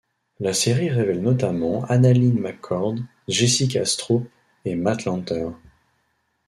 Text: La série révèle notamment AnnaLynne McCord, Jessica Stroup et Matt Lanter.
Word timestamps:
La 0.39 0.51
série 0.51 0.89
révèle 0.89 1.21
notamment 1.21 1.83
AnnaLynne 1.85 2.39
McCord, 2.39 2.95
Jessica 3.27 3.85
Stroup 3.85 4.27
et 4.65 4.73
Matt 4.73 5.05
Lanter. 5.05 5.47